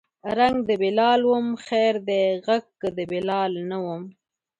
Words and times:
رنګ 0.37 0.57
د 0.69 0.71
بلال 0.81 1.21
وم 1.25 1.47
خیر 1.65 1.95
دی 2.07 2.23
غږ 2.45 2.65
که 2.81 2.87
د 2.97 2.99
بلال 3.11 3.51
نه 3.69 3.77
وم 3.85 4.03